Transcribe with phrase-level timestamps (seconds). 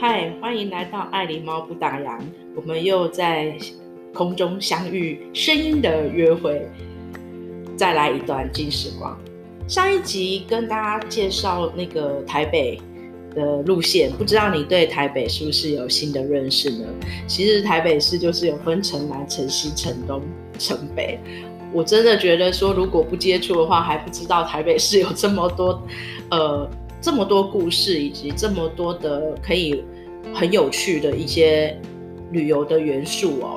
[0.00, 2.18] 嗨，欢迎来到爱狸猫不打烊，
[2.56, 3.54] 我们又在
[4.14, 6.66] 空中相遇，声音的约会，
[7.76, 9.14] 再来一段金时光。
[9.68, 12.80] 上一集跟大家介绍那个台北
[13.34, 16.86] 的路线，不知道你对台北是不是有新的认识呢？
[17.26, 20.22] 其实台北市就是有分城南、城西、城东、
[20.58, 21.18] 城北。
[21.74, 25.86] 我真的觉得说，如果不接触的话，还不知道台北市有这么多，
[26.30, 26.66] 呃，
[27.00, 29.84] 这么多故事，以及这么多的可以
[30.34, 31.76] 很有趣的一些
[32.30, 33.56] 旅游的元素哦。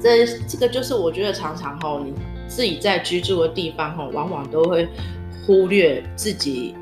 [0.00, 2.12] 这这个就是我觉得常常哦，你
[2.48, 4.88] 自己在居住的地方哦，往往都会
[5.46, 6.74] 忽略自己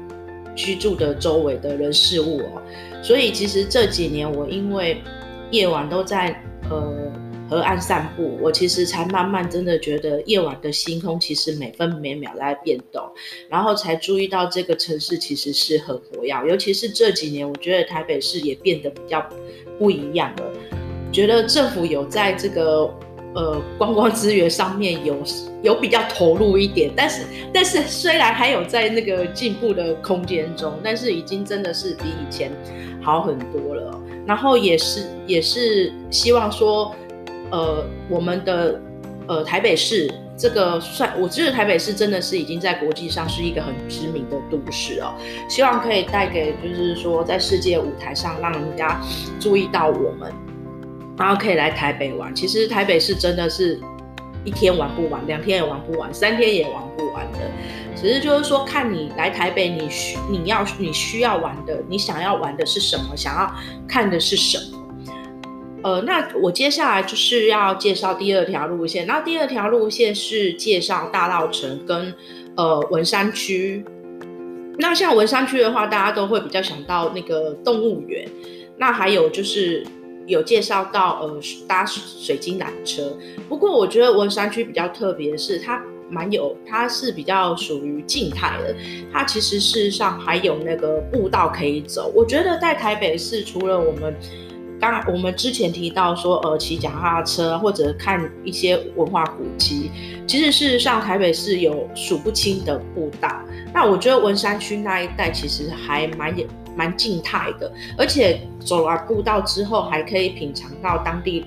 [0.54, 2.62] 居住的周围的人事物哦。
[3.02, 5.02] 所以其实这几年我因为
[5.50, 6.40] 夜晚都在
[6.70, 7.12] 呃。
[7.48, 13.02] 河岸散步，我其实才慢慢真的觉得夜晚的星空其实每分每秒在变动，
[13.48, 19.26] 然后才注意到这个城市其实是很活跃，尤其是这几年，我觉得台北市也变得比较
[19.78, 20.52] 不一样了。
[21.10, 22.82] 觉得政府有在这个
[23.34, 25.16] 呃观光资源上面有
[25.62, 32.52] 有比较投入一点，但是但是虽然还有在那个进步的空间中，但是已经真的是比以前
[33.00, 33.98] 好很多了。
[34.26, 36.94] 然后也是也是希望说。
[37.50, 38.80] 呃，我们的
[39.26, 45.14] 呃台北市这个算，我觉得台北市真的是已经在国际上是一个很知名的都市哦。
[45.48, 49.00] 希望可以带给，就是说在世界舞台上让人家
[49.40, 50.32] 注意到我们，
[51.16, 52.34] 然后可以来台北玩。
[52.34, 53.80] 其实台北市真的是
[54.44, 57.38] 一天玩不完，两天也玩不完，三天也玩不完的。
[57.96, 63.52] 只是就是说，看你来台北，你需你要你需要玩的，你想要玩的是什么，想要
[63.88, 64.77] 看的是什么。
[65.82, 69.06] 呃，那我接下来就是要介绍第二条路线。
[69.06, 72.12] 那第二条路线是介绍大稻城跟
[72.56, 73.84] 呃文山区。
[74.76, 78.28] 那像文山区的话，大家都会比较想到那个动物园。
[78.76, 79.84] 那还有就是
[80.26, 83.16] 有介绍到呃搭水晶缆车。
[83.48, 88.74] 不过我觉得文山区比较特别的是，它蛮有，它是比较属于静态的。
[89.12, 92.12] 它其实事实上还有那个步道可以走。
[92.14, 94.14] 我觉得在台北市，除了我们
[94.80, 99.90] 刚刚我们之前提到说，呃，骑脚踏车或者看一些文化古迹，
[100.26, 103.28] 其实事实上台北市有数不清的步道。
[103.74, 106.32] 那我觉得文山区那一带其实还蛮
[106.76, 111.44] 蛮静态的，而且走完步道之后，还可以品尝到当地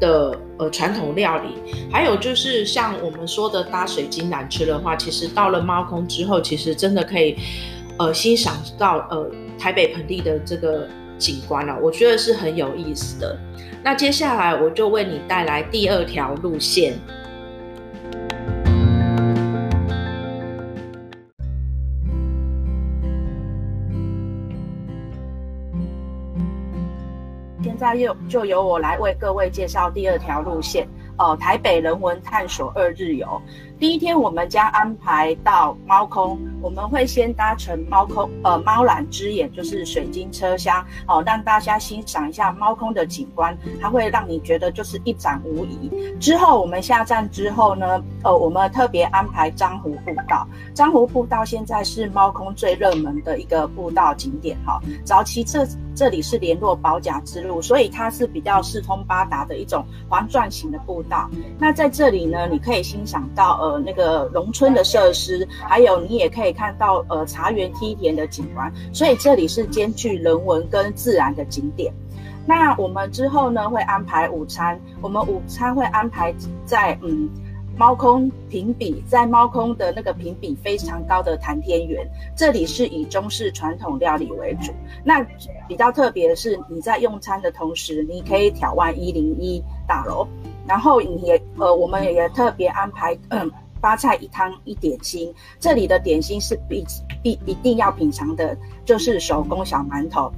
[0.00, 1.74] 的呃传统料理。
[1.92, 7.36] 还有就是像我们说的搭水晶缆车的话，其实到了猫空之后，其实真的可以
[7.98, 10.88] 呃欣赏到呃台北盆地的这个。
[11.20, 13.38] 景观了，我觉得是很有意思的。
[13.84, 16.94] 那接下来我就为你带来第二条路线。
[27.62, 30.88] 现在又就由我来为各位介绍第二条路线。
[31.18, 33.40] 哦，台北人文探索二日游，
[33.80, 45.90] 第一天我们将安排到猫空，我们会先搭乘猫空，呃，猫缆之眼，就是水晶车厢，哦，让大家欣赏一下猫空的景观，它会让你觉得就是一览无遗。
[46.20, 61.30] 之后我们下站之后呢，呃，我们特别安排樟湖步道，樟湖步道现在是猫空最热门的一个步道景点，哈、哦，早期这这里是联络宝甲之路，所以它是比较四通八达的一种环状型的步道。
[61.58, 71.92] 那在这里呢，你可以欣赏到呃那个农村的设施，还有你也可以看到呃茶园梯田的景观，所以这里是兼具人文跟自然的景点。
[72.46, 77.28] 那我们之后呢会安排午餐，我们午餐会安排在嗯。
[77.76, 82.06] 猫空评比，在猫空的那个评比非常高的谈天园，
[82.36, 84.70] 这里是以中式传统料理为主。
[85.02, 85.24] 那
[85.66, 90.28] 比较特别的是，你在用餐的同时，你可以眺望一零一大楼，
[90.70, 93.50] 然后你也呃，我们也特别安排嗯
[93.80, 96.86] 八菜一汤一点心，这里的点心是必
[97.24, 100.30] 必一定要品尝的，就是手工小馒头。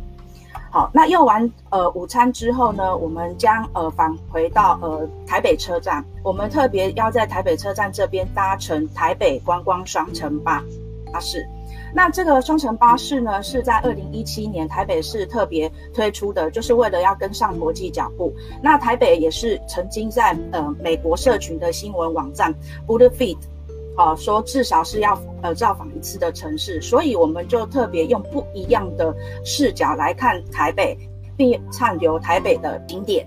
[0.71, 6.03] 好，那用完呃午餐之后呢，我们将呃返回到呃台北车站。
[6.23, 10.65] 我们特别要在台北车站这边搭乘台北观光双层巴
[11.13, 11.47] 巴士。
[11.95, 18.33] 那这个双层巴士呢，是在二零一七年台北市特别推出的，就是为了要跟上国际脚步。
[18.63, 22.55] 那台北也是曾经在呃美国社群的新闻网站
[22.87, 23.37] BuzzFeed
[23.97, 29.15] 啊，说至少是要呃造访一次的城市，所以我们就特别用不一样的
[29.45, 30.97] 视角来看台北，
[31.37, 33.27] 并畅游台北的景点。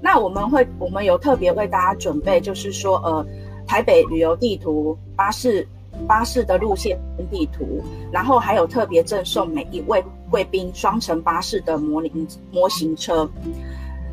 [0.00, 3.26] 那我们会，我们有特别为大家准备，就是说呃
[3.66, 5.66] 台北旅游地图、巴士
[6.06, 6.98] 巴士的路线
[7.30, 13.28] 地图，然后还有特别赠送每一位贵宾双层巴士的模拟模型车。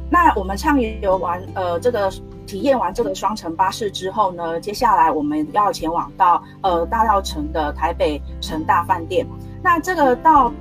[0.10, 2.12] 那我们畅游完呃这个
[2.46, 9.26] 体验完这个双层巴士之后呢，接下来我们要前往到呃大稻城的台北城大饭店。
[9.64, 10.52] 那这个到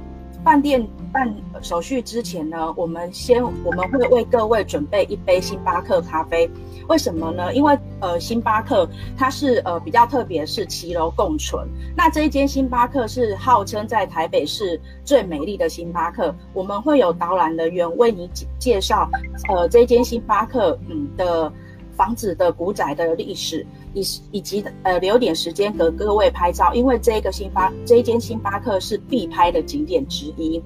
[0.44, 6.48] 饭店办手续之前呢，我们先我们会为各位准备一杯星巴克咖啡。
[6.86, 7.54] 为什么呢？
[7.54, 8.86] 因为呃，星巴克
[9.16, 11.66] 它是呃比较特别，是骑楼共存。
[11.96, 16.34] 那这一间星巴克是号称在台北市最美丽的星巴克。
[16.52, 19.08] 我们会有导览人员为你介绍
[19.48, 21.50] 呃这一间星巴克嗯的
[21.96, 24.02] 房子的古宅的历史，以
[24.32, 30.62] 以及呃留点时间和各位拍照，因为这个星巴这一间星巴克是必拍的景点之一。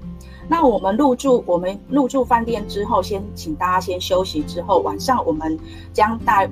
[0.49, 4.43] 那我们入住，我们入住饭店之后，先请大家先休息。
[4.43, 5.57] 之后晚上我们
[5.93, 6.51] 将带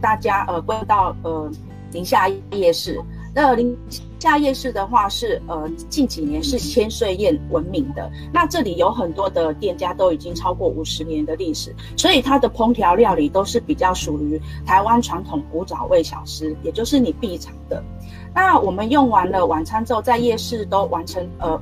[0.00, 1.50] 大家呃归到呃
[1.90, 2.98] 宁夏夜市。
[3.34, 3.76] 那林
[4.18, 8.10] 下夜市的话是呃近几年是千岁宴闻名的。
[8.32, 17.82] 那这里有很多的店家都已经超过五十年的历史，所以它的烹调料理都是比较属于台湾传统古早味小吃，也就是你必尝的。
[18.34, 21.60] 那我们用完了晚餐之后，在夜市都完成呃。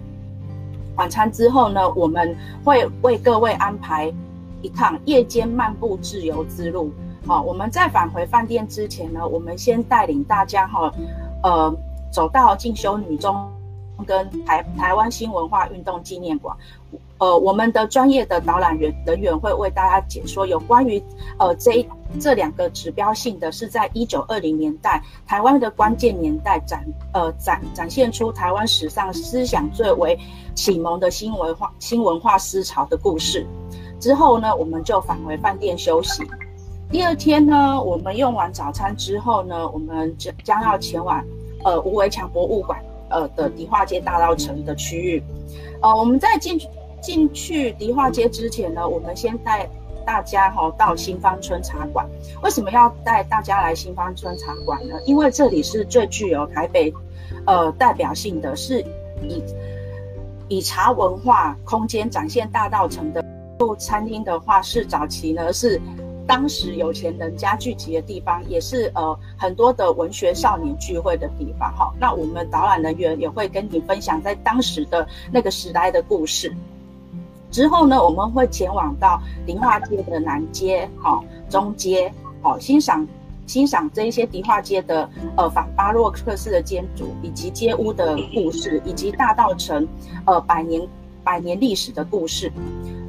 [0.96, 4.12] 晚餐之后呢，我们会为各位安排
[4.61, 6.93] 一趟夜间漫步自由之路。
[7.26, 10.93] 好，我们在返回饭店之前呢，我们先带领大家哈，
[11.42, 11.75] 呃，
[12.10, 13.50] 走到进修女中
[14.06, 16.56] 跟台台湾新文化运动纪念馆。
[17.19, 21.02] 呃，我们的专业的导览员人员会为大家解说有关于
[21.38, 21.87] 呃这一
[22.19, 26.82] 这两个指标性的是在一九二零年代台湾的关键年代展
[27.12, 30.19] 呃展展现出台湾史上思想最为
[30.54, 33.46] 启蒙的新文化新文化思潮的故事。
[34.00, 36.26] 之后呢，我们就返回饭店休息。
[36.90, 41.25] 第二天呢，我们用完早餐之后呢，我们将将要前往
[41.64, 42.78] 呃吴维强博物馆
[43.08, 45.22] 呃的迪化街大道城的区域。
[45.81, 46.60] 呃，我们在进。
[47.02, 49.66] 进去迪化街之前呢，我们先带
[50.04, 52.06] 大家哈到新芳村茶馆。
[52.42, 54.96] 为什么要带大家来新芳村茶馆呢？
[55.06, 56.93] 因为这里是最具有台北
[57.46, 58.84] 呃代表性的，是
[59.22, 59.43] 以
[60.48, 63.25] 以茶文化空间展现大道城的
[63.78, 65.81] 餐厅的话，是早期呢是
[66.31, 71.93] 当时有钱人家聚集的地方，也是呃很多的文学少年聚会的地方哈。
[71.99, 76.55] 那我们导览人员也会跟你分享在当时的那个时代的故事。
[77.50, 83.05] 之后呢，我们会前往到迪化街的南街、好、哦、中街，好、哦、欣赏
[83.49, 89.85] 欣赏这一些迪化街的呃反巴洛克式的建筑，以及街屋的故事，以及大道城
[90.27, 90.81] 呃百年
[91.25, 92.52] 百年历史的故事。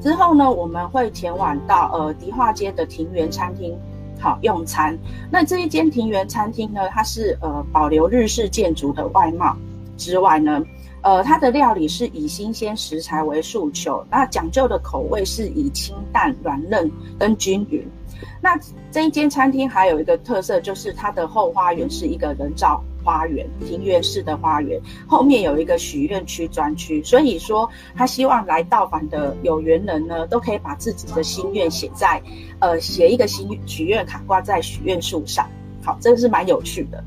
[0.02, 3.78] 之后呢，我们会前往到呃迪化街的庭园餐厅，
[4.19, 4.98] 好、用餐。
[5.30, 9.56] 那这一间庭园餐厅呢，它是呃保留日式建筑的外貌
[9.98, 10.63] 之外呢。
[11.04, 17.84] 呃，它的料理是以新鲜食材为诉求，那讲究的口味是以清淡、软嫩跟均匀。
[18.42, 18.60] 那
[18.92, 32.22] 这一间餐厅还有一个特色，就是它的后花园是一个人造花园，庭院式的花园，后面有一个许愿区专区，所以说他希望来到访的有缘人呢，都可以把自己的心愿写在，
[32.60, 35.48] 呃，写一个心许愿卡挂在许愿树上。
[35.84, 37.04] 好，这个是蛮有趣的。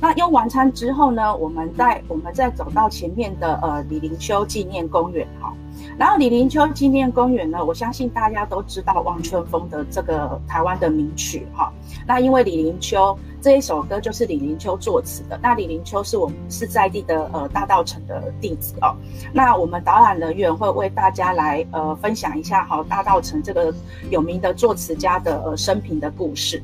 [0.00, 5.52] 那用完餐之后呢，我们再我们再走到前面的呃李林秋纪念公园哈，
[5.98, 11.72] 然后李林秋纪念公园呢，我相信大家都知道《望春风》的这个台湾的名曲哈。
[12.06, 18.94] 那因为李林秋这一首歌就是李林秋作词的，那李林秋是我们是在地的呃大道城的弟子哦。
[19.32, 23.74] 那我们导览人员会为大家来呃分享一下哈大道城这个
[24.10, 26.62] 有名的作词家的呃生平的故事。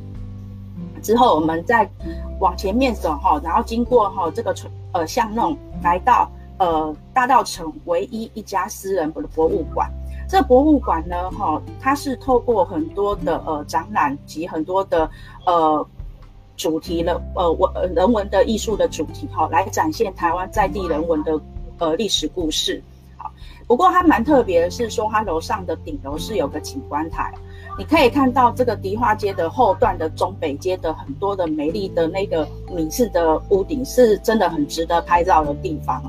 [1.02, 1.88] 之后我们再
[2.38, 9.90] 往前面走哈，然后经过哈这个村呃巷弄，来到呃大道城唯一一家私人的博物馆。
[10.28, 15.10] 这博物馆呢哈，它是透过很多的呃展览及很多的
[15.44, 15.86] 呃
[16.56, 21.38] 主题的呃文人文的艺术的主题哈，来展现台湾在地人文的
[21.78, 22.82] 呃历史故事。
[23.18, 23.30] 好，
[23.66, 27.34] 不过它蛮特别的是说，它楼上的顶楼是有个景观台。
[27.78, 36.02] 你可以看到这个迪化街的后段的中北街的很多的美丽的那个米字的屋顶，是真的很值得拍照的地方。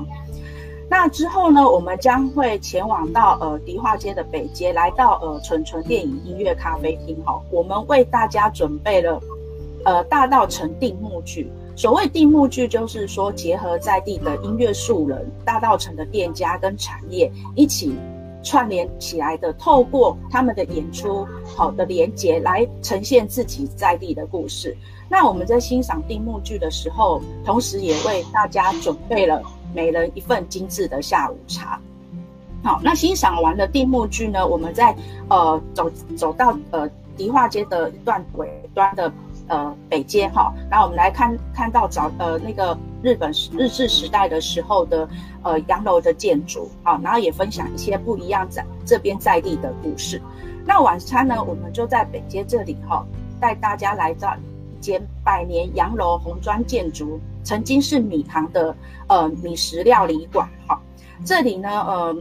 [0.90, 7.16] 那之后呢，我们将会前往到呃迪化街的北街，来到呃纯纯电影音乐咖啡厅。
[7.24, 9.18] 哈，我们为大家准备了
[9.84, 11.50] 呃大道城定目剧。
[11.74, 17.96] 所谓定目剧，就是说结合在地的音乐素人、大道城的店家跟产业一起。
[18.44, 24.76] 串联起来的，透过他们的演出，好的连接来呈现自己在地的故事。
[25.08, 29.42] 那我们在欣赏定目剧的时候，同时也为大家准备了
[29.74, 31.80] 每人一份精致的下午茶。
[32.62, 34.94] 好，那欣赏完了定目剧呢，我们再
[35.28, 39.12] 呃走走到呃迪化街的一段尾端的
[39.48, 45.08] 呃北街哈，然后我们来看看到早呃那个日本日治时代的时候的
[45.42, 50.20] 呃洋楼的建筑，好，然后也分享一些不一样在这边在地的故事。
[50.66, 53.04] 那晚餐呢，我们就在北街这里哈，
[53.38, 58.74] 带大家来到一间百年洋楼红砖建筑，曾经是米行的
[59.08, 60.80] 呃米食料理馆哈。
[61.24, 62.16] 这里呢，呃，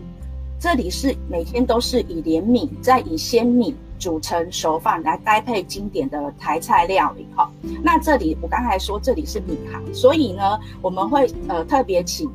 [0.60, 7.50] 这里是每天都是以连米再以鲜米煮成熟饭来搭配经典的台菜料理哈。
[7.82, 12.30] 那这里我刚才说这里是米行，所以呢，我们会呃特别请。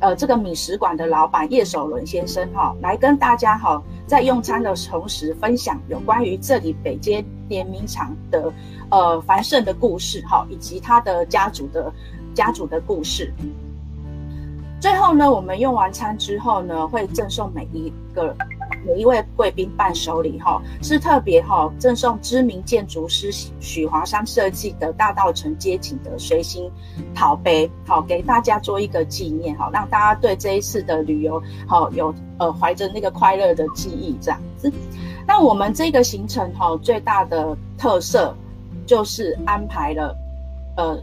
[0.00, 8.50] 呃，这个米食馆的老板叶守伦先生哈、来跟大家哈、在用餐的同时分享有关于这里北街联名厂的
[8.90, 11.92] 呃繁盛的故事哈、以及他的家族的
[12.34, 13.30] 家族的故事。
[14.80, 18.34] 最后呢，我们用完餐之后呢，会赠送每一个。
[18.84, 26.70] 每一位贵宾伴手礼哈，是特别哈赠送知名建筑师许华山设计的大稻埕街景的随行
[27.14, 34.72] 陶杯，好给大家做一个纪念哈，让大家对这一次的旅游好有呃怀着那个快乐的记忆这样子。
[35.26, 38.34] 那我们这个行程哈最大的特色
[38.86, 40.16] 就是安排了
[40.76, 40.98] 呃。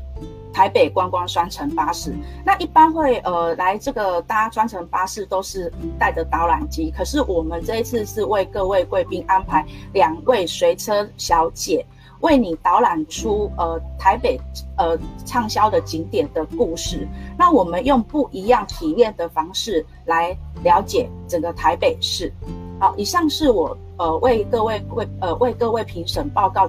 [0.57, 2.11] 台北观光双层巴士，
[2.43, 11.85] 那一般会呃来这个搭双层巴士都是带着导览机，可是我们这一次是为各位贵宾安排两位随车小姐，
[12.21, 14.35] 为你导览出呃台北
[14.79, 14.97] 呃
[15.27, 17.07] 畅销的景点的故事。
[17.37, 22.33] 那我们用不一样体验的方式来了解整个台北市。
[22.79, 26.67] 好，以上是我呃为各位贵呃为各位评审报告。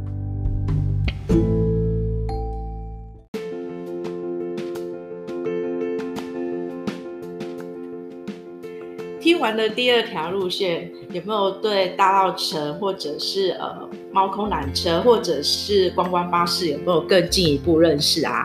[9.38, 18.45] 听完了第二条路线，有没有对大稻城或者是呃猫空缆车或者是观光巴士有没有更进一步认识啊？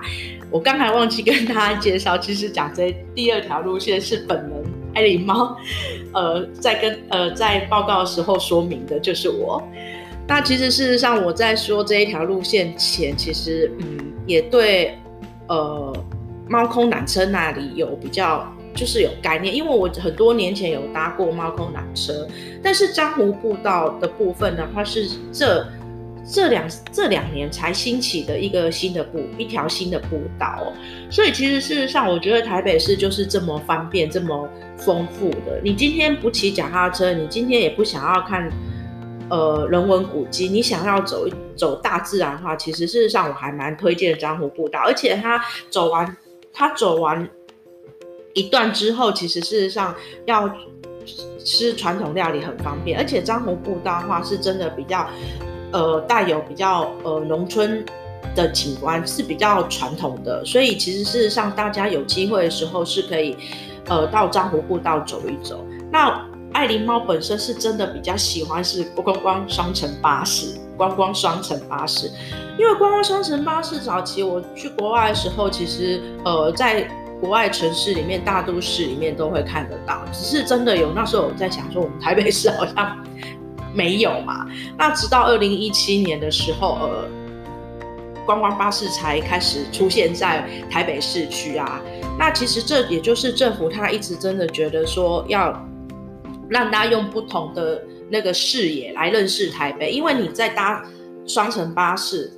[0.51, 5.57] 我刚才忘记跟大家介绍，其实讲这第二条路线是本人爱琳猫，
[6.13, 9.59] 呃，在跟呃在报告的时候说明的就是我。
[10.27, 14.95] 那其实事实上我在说这一条路线前，其实嗯也对
[15.47, 15.91] 呃
[16.47, 18.47] 猫空缆车那里有比较。
[18.75, 22.27] 就是有概念，因为我很多年前有搭过猫空缆车，
[22.61, 25.65] 但是樟湖步道的部分的话是这
[26.25, 30.73] 这两这两年才兴起的一个新的步一条新的步道哦，
[31.09, 35.59] 所以其实事实上我觉得台北市就是这么方便这么丰富的。
[35.63, 38.49] 你今天不骑脚踏车，你今天也不想要看
[39.29, 46.17] 呃人文古迹，你想要走走大自然的话，其实事实上我还蛮推荐樟湖步道，而且它走完
[46.53, 47.29] 它走完。
[48.33, 49.93] 一段之后，其实事实上
[50.25, 50.49] 要
[51.45, 55.07] 吃传统料理很方便，而且樟湖步道的话是真的比较，
[55.71, 57.85] 呃，带有比较呃农村
[58.33, 63.37] 的景观，是比较传统的，所以其实事实上大家有机会的时候是可以，
[63.87, 65.63] 呃，到樟湖步道走一走。
[65.91, 72.09] 那爱琳猫本身是真的比较喜欢是观光双层巴士，观光双层巴士，
[72.57, 76.89] 因为观光双层巴士早期我去国外的时候，其实呃在。
[77.23, 83.01] 国外城市里面，大都市里面都会看得到，只是真的有那时候我在想说，我们台北市好像
[83.73, 84.45] 没有嘛。
[84.77, 87.07] 那直到 二零一七年的时候，呃，
[88.25, 91.81] 观光巴士才开始出现在台北市区啊。
[92.19, 95.65] 那其实这也就是政府他一直真的觉得说，要
[96.49, 100.83] 让大家用不同的那个视野来认识台北，因为你在搭
[101.25, 102.29] 双层巴士，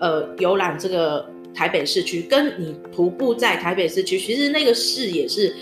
[0.00, 1.24] 呃，游览这个。
[1.54, 5.54] 台北市区跟你徒步在台北市区，其实那个视野是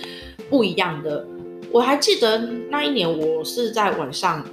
[0.48, 1.26] 不一样的。
[1.70, 2.38] 我还记得
[2.70, 4.44] 那一年，我是在晚上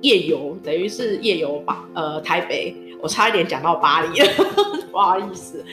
[0.00, 4.26] 夜游，等于是夜游吧，呃，台北，我差一点讲到巴黎了，
[4.90, 5.64] 不好意思。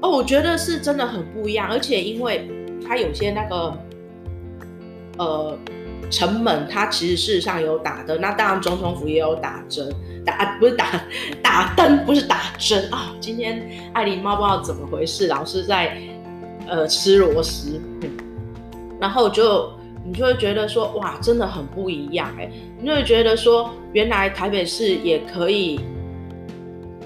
[0.00, 2.48] 哦，我觉得是真的很不一样，而且因为
[2.86, 3.78] 它有些那个，
[5.18, 5.58] 呃。
[6.10, 9.90] 城门它其实事实上有打灯，那当然总统府也有打针，
[10.26, 11.02] 打不是打
[11.42, 13.14] 打灯，不是打针啊。
[13.18, 15.96] 今天爱琳猫不知道怎么回事，老是在
[16.68, 18.10] 呃吃螺丝，嗯，
[19.00, 19.72] 然后就
[20.04, 25.80] 你就会觉得说哇，真的很不一样哎，你就会觉得说原来台北市也可以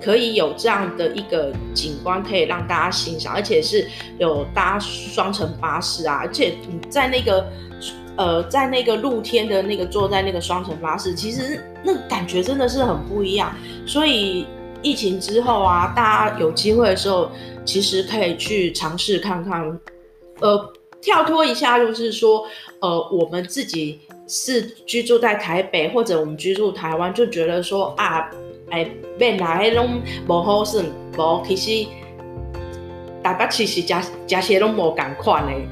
[0.02, 3.86] 可以有这样的一个景观可以让大家欣赏，而且是
[4.18, 7.46] 有搭双层巴士啊，而且你在那个。
[8.16, 13.54] 呃，在那个露天的那个坐在那个双层巴士，其实那感觉真的是很不一样。
[13.87, 14.46] 所以
[14.82, 17.30] 疫情之后啊，大家有机会的时候，
[17.64, 19.80] 其实可以去尝试看看。
[20.40, 22.46] 呃，跳脱一下，就是说，
[22.80, 28.30] 呃，我们自己是居住在台北或者我们居住台湾，就觉得说啊，
[28.70, 30.82] 哎，变来拢无好是，
[31.16, 31.88] 无其实
[33.23, 35.66] 大家其实加加些拢无共款嘞。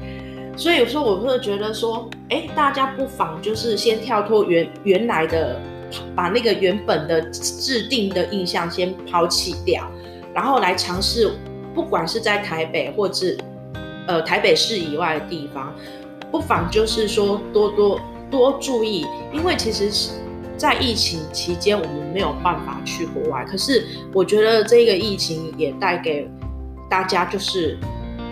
[0.57, 5.59] 所以有时候我会觉得说，哎，大家不妨就是先跳脱原原来的，
[6.15, 9.87] 把那个原本的制定的印象先抛弃掉，
[10.33, 11.31] 然后来尝试，
[11.73, 13.37] 不管是在台北或者
[14.07, 15.71] 呃台北市以外的地方，
[16.31, 18.01] 不妨就是说多多
[18.31, 20.09] 多注意，因为其实是
[20.57, 26.27] 在疫情期间我们没有办法去国外，可是我觉得这个疫情也带给
[26.89, 27.77] 大家就是。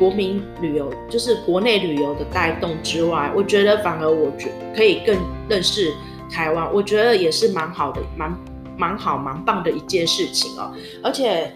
[0.03, 5.17] 国民旅游就是国内旅游的带动之外，我觉得反而我觉可以更
[5.47, 5.93] 认识
[6.29, 8.37] 台湾，我觉得也是蛮好的，蛮
[8.77, 10.73] 蛮好蛮棒的一件事情哦。
[11.01, 11.49] 而且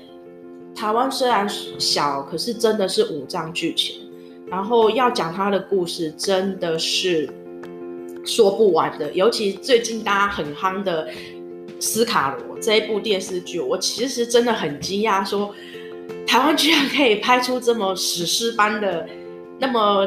[0.74, 1.46] 台湾虽然
[1.78, 3.98] 小，可是真的是五脏俱全，
[4.48, 7.30] 然后要讲它的故事真的是
[8.24, 9.12] 说不完的。
[9.12, 11.10] 尤其最近大家很夯的
[11.82, 15.54] 斯卡罗这一部电视剧，我其实真的很惊讶说。
[16.28, 19.08] 台湾居然可以拍出这么史诗般的、
[19.58, 20.06] 那么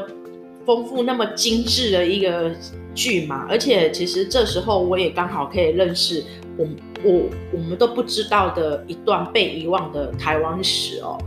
[0.67, 2.51] 丰富、那么精致的一个
[2.95, 3.47] 剧嘛？
[3.49, 6.23] 而且，其实这时候我也刚好可以认识
[6.59, 6.67] 我、
[7.03, 7.23] 我、
[7.55, 11.19] 我们都不知道的一段被遗忘的台湾史哦。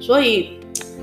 [0.00, 0.58] 所以，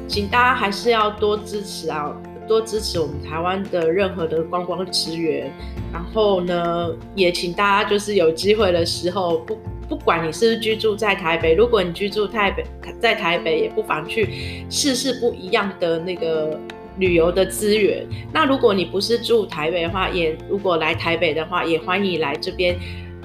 [0.07, 2.11] 请大家还是要多支持啊，
[2.47, 5.53] 多支持我们台湾的任何的观光资源。
[5.93, 9.55] 然后呢，也请大家就是有机会的时候不。
[9.87, 12.63] 不管你是不是居住在台北，如果你居住台北，
[12.99, 16.59] 在台北也不妨去试试不一样的那个
[16.97, 18.05] 旅游的资源。
[18.33, 22.77] 那如果你不是住台北的话，也如果来台北的话，也欢迎来这边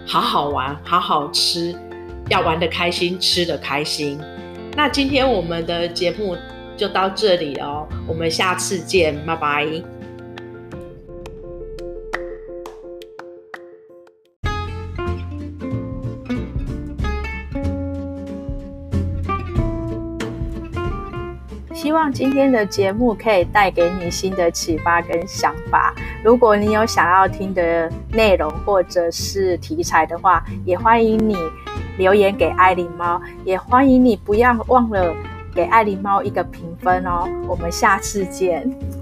[0.07, 1.75] 好好玩，好好吃，
[2.31, 4.21] 要玩得开心，吃得开心。
[4.76, 6.37] 那今天我们的节目
[6.76, 9.91] 就到这里哦，我们下次见，拜拜。
[21.92, 25.94] 希望今天的节目可以带给你新的启发跟想法。
[26.24, 31.37] 如果你有想要听的内容或者是题材的话，也欢迎你
[31.98, 35.14] 留言给爱琳猫，也欢迎你不要忘了
[35.55, 37.28] 给爱琳猫一个评分哦。
[37.46, 39.01] 我们下次见。